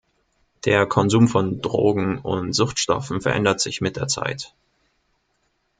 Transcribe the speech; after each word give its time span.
Der 0.65 0.87
Konsum 0.87 1.27
von 1.27 1.61
Drogen 1.61 2.17
und 2.17 2.53
Suchtstoffen 2.53 3.21
verändert 3.21 3.59
sich 3.61 3.81
mit 3.81 3.97
der 3.97 4.07
Zeit. 4.07 4.55